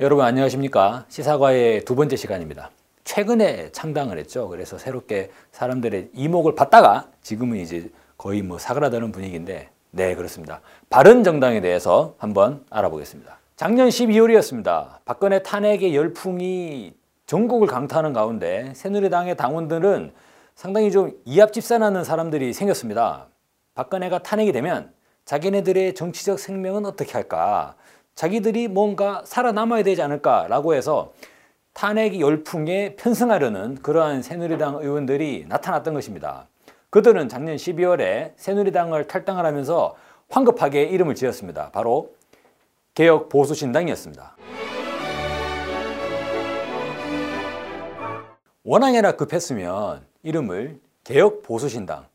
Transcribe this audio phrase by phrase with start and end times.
[0.00, 1.06] 안녕하십니까?
[1.08, 2.70] 시사과의 두 번째 시간입니다.
[3.02, 4.48] 최근에 창당을 했죠.
[4.48, 10.60] 그래서 새롭게 사람들의 이목을 받다가 지금은 이제 거의 뭐 사그라드는 분위기인데 네 그렇습니다.
[10.88, 13.40] 바른정당에 대해서 한번 알아보겠습니다.
[13.56, 14.98] 작년 12월이었습니다.
[15.04, 16.94] 박근혜 탄핵의 열풍이
[17.26, 20.12] 전국을 강타하는 가운데 새누리당의 당원들은
[20.54, 23.26] 상당히 좀 이합집산하는 사람들이 생겼습니다.
[23.74, 24.92] 박근혜가 탄핵이 되면
[25.24, 27.74] 자기네들의 정치적 생명은 어떻게 할까
[28.18, 31.12] 자기들이 뭔가 살아남아야 되지 않을까라고 해서
[31.72, 36.48] 탄핵 열풍에 편승하려는 그러한 새누리당 의원들이 나타났던 것입니다.
[36.90, 39.94] 그들은 작년 12월에 새누리당을 탈당을 하면서
[40.30, 41.70] 황급하게 이름을 지었습니다.
[41.70, 42.12] 바로
[42.94, 44.36] 개혁 보수신당이었습니다.
[48.64, 52.06] 원앙이나 급했으면 이름을 개혁 보수신당,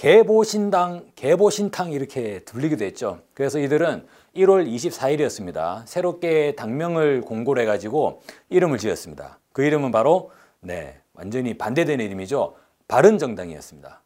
[0.00, 3.18] 개보신당, 개보신탕 이렇게 불리기도 했죠.
[3.34, 5.82] 그래서 이들은 1월 24일이었습니다.
[5.84, 9.40] 새롭게 당명을 공고를 해가지고 이름을 지었습니다.
[9.52, 12.56] 그 이름은 바로 네 완전히 반대되는 이름이죠.
[12.88, 14.00] 바른정당이었습니다.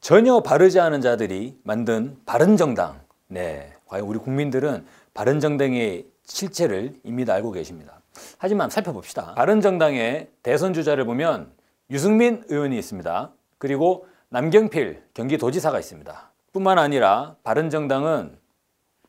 [0.00, 3.00] 전혀 바르지 않은 자들이 만든 바른정당.
[3.28, 8.00] 네, 과연 우리 국민들은 바른정당의 실체를 이미 알고 계십니다.
[8.38, 9.34] 하지만 살펴봅시다.
[9.34, 11.54] 바른정당의 대선 주자를 보면
[11.90, 13.32] 유승민 의원이 있습니다.
[13.58, 16.32] 그리고 남경필 경기도지사가 있습니다.
[16.52, 18.38] 뿐만 아니라 바른정당은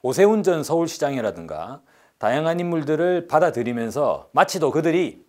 [0.03, 1.81] 오세훈 전 서울시장이라든가
[2.19, 5.25] 다양한 인물들을 받아들이면서 마치도 그들이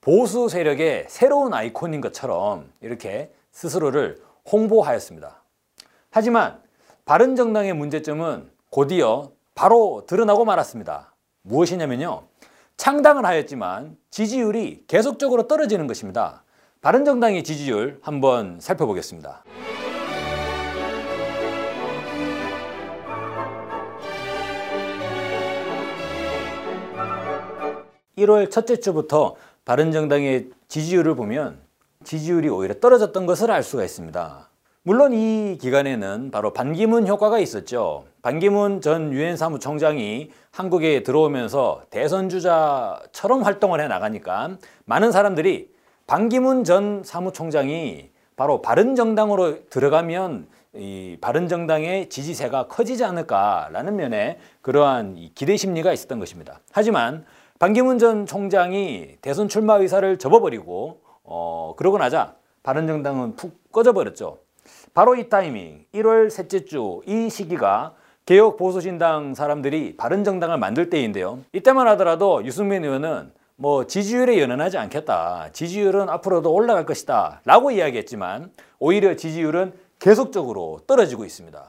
[0.00, 5.42] 보수 세력의 새로운 아이콘인 것처럼 이렇게 스스로를 홍보하였습니다.
[6.10, 6.60] 하지만
[7.04, 11.14] 바른정당의 문제점은 곧이어 바로 드러나고 말았습니다.
[11.42, 12.24] 무엇이냐면요.
[12.76, 16.42] 창당을 하였지만 지지율이 계속적으로 떨어지는 것입니다.
[16.82, 19.44] 바른정당의 지지율 한번 살펴보겠습니다.
[28.18, 31.60] 1월 첫째 주부터 바른정당의 지지율을 보면
[32.02, 34.50] 지지율이 오히려 떨어졌던 것을 알 수가 있습니다.
[34.82, 38.06] 물론 이 기간에는 바로 반기문 효과가 있었죠.
[38.22, 45.70] 반기문 전 유엔 사무총장이 한국에 들어오면서 대선 주자처럼 활동을 해 나가니까 많은 사람들이
[46.12, 55.90] 반기문 전 사무총장이 바로 바른정당으로 들어가면 이 바른정당의 지지세가 커지지 않을까라는 면에 그러한 기대 심리가
[55.90, 56.60] 있었던 것입니다.
[56.70, 57.24] 하지만
[57.58, 64.36] 반기문 전 총장이 대선 출마 의사를 접어버리고 어, 그러고 나자 바른정당은 푹 꺼져버렸죠.
[64.92, 67.94] 바로 이 타이밍 1월 셋째 주 이 시기가
[68.26, 71.38] 개혁 보수신당 사람들이 바른정당을 만들 때인데요.
[71.54, 75.50] 이때만 하더라도 유승민 의원은 뭐 지지율에 연연하지 않겠다.
[75.52, 77.40] 지지율은 앞으로도 올라갈 것이다.
[77.44, 81.62] 라고 이야기했지만 오히려 지지율은 계속적으로 떨어지고 있습니다.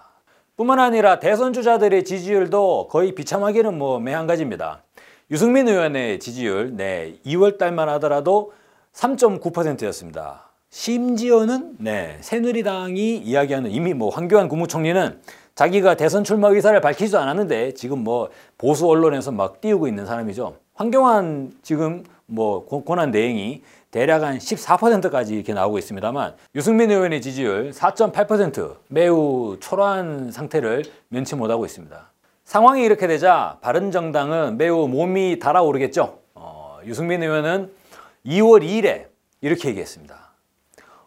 [0.55, 4.83] 뿐만 아니라 대선 주자들의 지지율도 거의 비참하기는 뭐 매한가지입니다.
[5.31, 8.53] 유승민 의원의 지지율 네 2월 달만 하더라도
[8.93, 10.49] 3.9%였습니다.
[10.69, 15.19] 심지어는 네 새누리당이 이야기하는 이미 뭐 황교안 국무총리는
[15.55, 20.62] 자기가 대선 출마 의사를 밝히지도 않았는데 지금 뭐 보수 언론에서 막 띄우고 있는 사람이죠.
[20.75, 23.61] 황교안 지금 뭐 권한 대행이
[23.91, 31.65] 대략 한 14%까지 이렇게 나오고 있습니다만 유승민 의원의 지지율 4.8% 매우 초라한 상태를 면치 못하고
[31.65, 32.11] 있습니다.
[32.43, 36.17] 상황이 이렇게 되자 바른정당은 매우 몸이 달아오르겠죠.
[36.33, 37.71] 어, 유승민 의원은
[38.25, 39.05] 2월 2일에
[39.41, 40.33] 이렇게 얘기했습니다.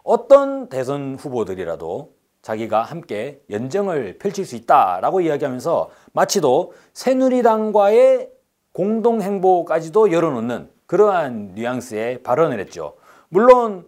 [0.04, 2.12] 어떤 대선 후보들이라도
[2.43, 8.35] 자기가 함께 연정을 펼칠 수 있다라고 이야기하면서 마치도 새누리당과의
[8.76, 12.94] 공동행보까지도 열어놓는 그러한 뉘앙스의 발언을 했죠.
[13.31, 13.87] 물론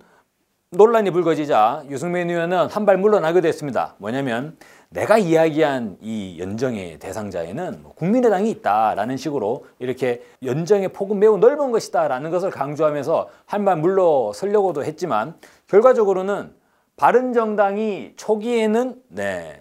[0.71, 3.95] 논란이 불거지자 유승민 의원은 한 발 물러나게 됐습니다.
[3.99, 4.57] 뭐냐면
[4.89, 12.31] 내가 이야기한 이 연정의 대상자에는 뭐 국민의당이 있다라는 식으로 이렇게 연정의 폭은 매우 넓은 것이다라는
[12.31, 15.35] 것을 강조하면서 한 발 물러서려고도 했지만
[15.67, 16.55] 결과적으로는
[16.97, 19.61] 바른정당이 초기에는 네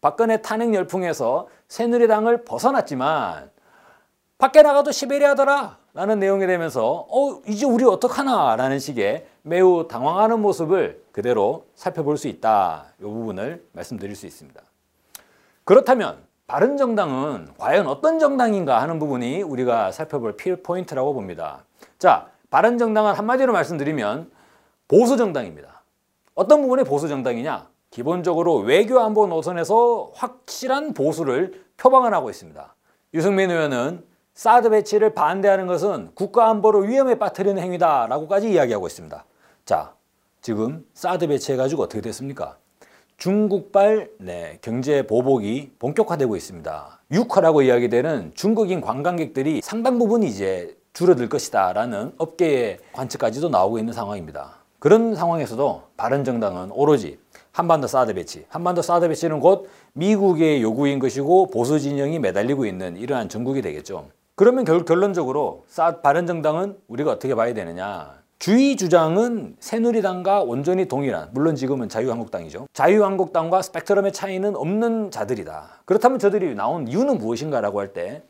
[0.00, 3.53] 박근혜 탄핵 열풍에서 새누리당을 벗어났지만
[4.38, 11.04] 밖에 나가도 시베리아더라 라는 내용이 되면서 어 이제 우리 어떡하나 라는 식의 매우 당황하는 모습을
[11.12, 12.86] 그대로 살펴볼 수 있다.
[12.98, 14.60] 이 부분을 말씀드릴 수 있습니다.
[15.62, 21.64] 그렇다면 바른정당은 과연 어떤 정당인가 하는 부분이 우리가 살펴볼 필 포인트라고 봅니다.
[21.98, 24.30] 자 바른정당은 한마디로 말씀드리면
[24.88, 25.82] 보수정당입니다.
[26.34, 27.68] 어떤 부분이 보수정당이냐?
[27.90, 32.74] 기본적으로 외교안보 노선에서 확실한 보수를 표방을 하고 있습니다.
[33.14, 34.04] 유승민 의원은
[34.34, 39.24] 사드 배치를 반대하는 것은 국가 안보를 위험에 빠뜨리는 행위다라고까지 이야기하고 있습니다.
[39.64, 39.94] 자,
[40.42, 42.56] 지금 사드 배치해가지고 어떻게 됐습니까?
[43.16, 47.00] 중국발 네, 경제 보복이 본격화되고 있습니다.
[47.12, 54.56] 육화라고 이야기되는 중국인 관광객들이 상당 부분 이제 줄어들 것이다 라는 업계의 관측까지도 나오고 있는 상황입니다.
[54.80, 57.18] 그런 상황에서도 바른정당은 오로지
[57.52, 63.28] 한반도 사드 배치, 한반도 사드 배치는 곧 미국의 요구인 것이고 보수 진영이 매달리고 있는 이러한
[63.28, 64.08] 전국이 되겠죠.
[64.36, 68.22] 그러면 결, 결론적으로 사, 바른정당은 우리가 어떻게 봐야 되느냐?
[68.40, 72.66] 주의 주장은 새누리당과 온전히 동일한 물론 지금은 자유한국당이죠.
[72.72, 75.82] 자유한국당과 스펙트럼의 차이는 없는 자들이다.
[75.84, 78.22] 그렇다면 저들이 나온 이유는 무엇인가라고 할 때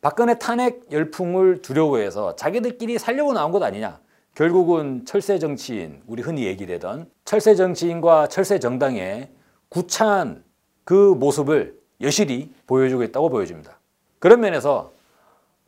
[0.00, 3.98] 박근혜 탄핵 열풍을 두려워해서 자기들끼리 살려고 나온 것 아니냐.
[4.34, 9.30] 결국은 철새 정치인, 우리 흔히 얘기되던 철새 정치인과 철새 정당의
[9.70, 10.44] 구차한
[10.84, 13.78] 그 모습을 여실히 보여주고 있다고 보여집니다.
[14.18, 14.92] 그런 면에서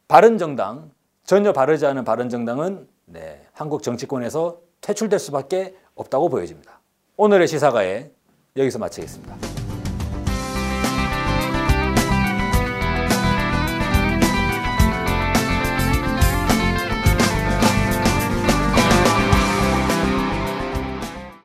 [0.09, 0.91] 바른정당,
[1.25, 6.81] 전혀 바르지 않은 바른정당은 네, 한국 정치권에서 퇴출될 수밖에 없다고 보여집니다.
[7.19, 8.11] 오늘의 시사가에
[8.57, 9.58] 여기서 마치겠습니다.